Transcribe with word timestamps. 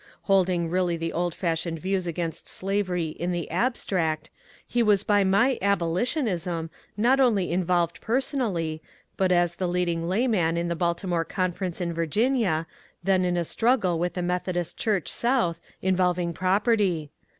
Holding 0.23 0.67
really 0.67 0.97
the 0.97 1.13
old 1.13 1.35
fashioned 1.35 1.77
views 1.79 2.07
against 2.07 2.47
slavery 2.47 3.13
^^ 3.15 3.15
in 3.17 3.31
the 3.31 3.47
abstract," 3.51 4.31
he 4.67 4.81
was 4.81 5.03
by 5.03 5.23
my" 5.23 5.59
abolitionism" 5.61 6.71
not 6.97 7.19
only 7.19 7.51
involved 7.51 8.01
personally, 8.01 8.81
but 9.15 9.31
as 9.31 9.57
the 9.57 9.67
leading 9.67 10.07
layman 10.09 10.57
in 10.57 10.69
the 10.69 10.75
Baltimore 10.75 11.23
Conference 11.23 11.79
in 11.79 11.93
Virginia, 11.93 12.65
then 13.03 13.23
in 13.23 13.37
a 13.37 13.45
struggle 13.45 13.99
with 13.99 14.15
the 14.15 14.23
Methodist 14.23 14.75
Church 14.75 15.07
South 15.07 15.61
involving 15.83 16.33
property. 16.33 17.11